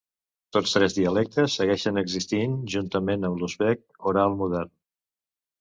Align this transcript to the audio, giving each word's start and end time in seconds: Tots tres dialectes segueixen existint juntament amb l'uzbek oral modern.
Tots 0.55 0.71
tres 0.77 0.95
dialectes 0.99 1.57
segueixen 1.59 2.01
existint 2.03 2.57
juntament 2.77 3.29
amb 3.29 3.41
l'uzbek 3.45 4.09
oral 4.15 4.35
modern. 4.41 4.77